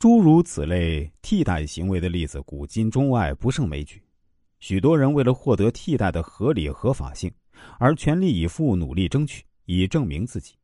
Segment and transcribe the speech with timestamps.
[0.00, 4.02] 诸如此类替代行为的例子，古今中外不胜枚举。
[4.58, 7.30] 许多人为了获得替代的合理合法性，
[7.78, 10.54] 而全力以赴努力争取，以证明自己。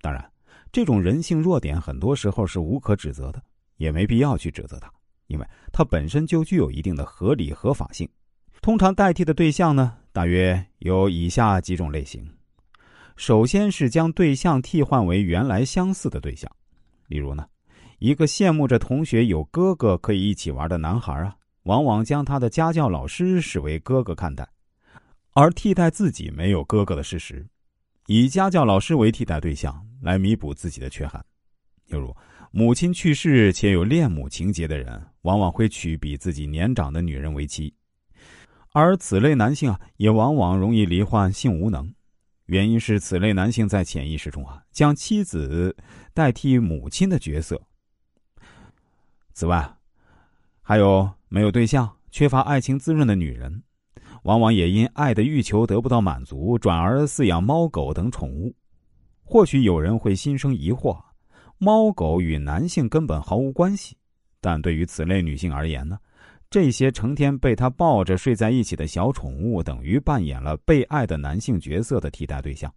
[0.00, 0.28] 当然，
[0.72, 3.40] 这种人性弱点很多时候是无可指责的，
[3.76, 4.92] 也没必要去指责它，
[5.28, 8.08] 因为它本身就具有一定的合理合法性。
[8.60, 12.28] 通常代替的对象呢，大约有以下几种类型：
[13.14, 16.50] 首先是将对象替换为原来相似的对象，
[17.06, 17.46] 例如呢。
[18.00, 24.48] 一个羡慕着同学有哥哥可以一起玩的男孩啊，往往将他的家教老师视为哥哥看待，
[25.34, 27.46] 而替代自己没有哥哥的事实，
[28.06, 31.22] 以家教老师为替代对象来弥补自己的缺憾。
[31.88, 32.16] 又如，
[32.52, 37.70] 母亲去世且有恋母情节的人，往往会娶比自己年长的女人为妻，
[38.72, 41.92] 而此类男性啊，也往往容易罹患性无能，
[42.46, 45.76] 原因是此类男性在潜意识中啊，将妻子
[46.14, 47.60] 代替母亲的角色。
[49.32, 49.76] 此外，
[50.60, 53.62] 还有没有对象、缺乏爱情滋润的女人，
[54.24, 58.54] 往往也因爱的欲求得不到满足，转而饲养猫狗等宠物。
[59.22, 61.00] 或许有人会心生疑惑：
[61.58, 63.96] 猫狗与男性根本毫无关系，
[64.40, 65.98] 但对于此类女性而言呢？
[66.50, 72.72] 这些成天被她抱着睡在一起的小宠物，等于扮演了被爱的男性角色的替代对象。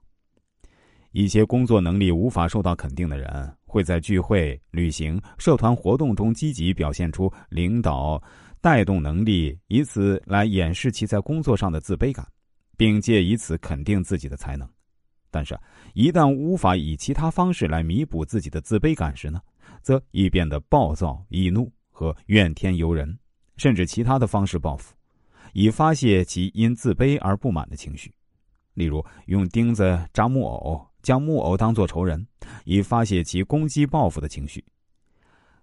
[1.12, 3.58] 一些工作能力无法受到肯定的人。
[3.74, 8.22] 会在聚会、旅行、社团活动中积极表现出领导、
[8.62, 12.24] 带动能力，以此来掩饰其在工作上的自卑感，
[12.78, 14.70] 并借以此肯定自己的才能。
[15.32, 15.60] 但是，
[15.96, 19.42] 一旦无法以其他方式来弥补自己的自卑感时呢，
[19.82, 23.18] 则易变得暴躁、易怒和怨天尤人，
[23.58, 24.94] 甚至其他的方式报复，
[25.54, 28.14] 以发泄其因自卑而不满的情绪，
[28.76, 30.93] 例如用钉子扎木偶。
[31.04, 32.26] 将木偶当作仇人，
[32.66, 34.64] 以发泄其攻击报复的情绪。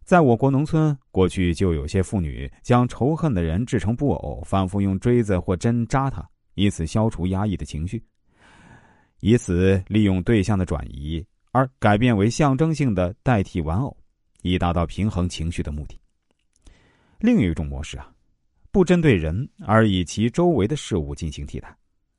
[0.04, 8.02] 在我国农村，过去就有些妇女将仇恨的人制成布偶，反复用锥子或针扎他，以此消除压抑的情绪，
[9.20, 13.96] 以此利用对象的转移而改变为象征性的代替玩偶，
[14.42, 15.98] 以达到平衡情绪的目的。
[17.20, 18.10] 另一种模式啊，
[18.72, 21.72] 不针对人，而以其周围的事物进行替代，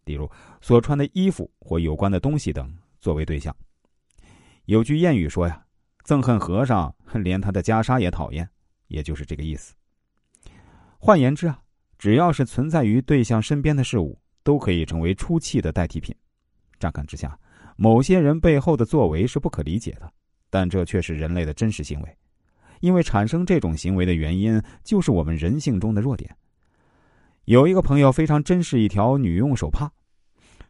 [0.06, 0.30] 例如
[0.62, 2.72] 所穿的衣服或有关的东西等。
[3.02, 3.54] 作为对象，
[4.66, 5.66] 有句谚语说呀
[6.06, 8.48] ：“憎恨和尚， 连他的袈裟也讨厌。”
[8.88, 9.74] 也就是这个意思。
[11.00, 11.60] 换言之啊，
[11.98, 16.14] 只要是存在于对象身边的事物，都可以成为出气的代替品。
[16.78, 17.40] 乍看之下，
[17.76, 20.12] 某些人背后的作为是不可理解的，
[20.50, 22.18] 但这却是人类的真实行为。
[22.82, 26.36] 因为产生这种行为的原因，就是我们人性中的弱点。
[27.46, 29.90] 有一个朋友非常珍视一条女用手帕，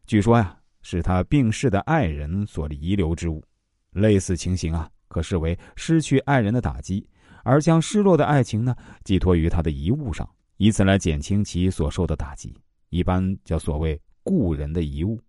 [0.06, 0.61] 据说呀。
[0.82, 3.44] 是他病逝的爱人所遗留之物，
[3.92, 7.08] 类似情形啊，可视为失去爱人的打击，
[7.44, 10.28] 而将失落的爱情呢寄托于他的遗物上，
[10.58, 12.56] 以此来减轻其所受的打击，
[12.90, 15.20] 一般叫所谓故人的遗物。